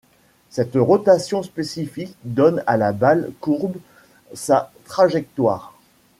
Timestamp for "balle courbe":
2.91-3.77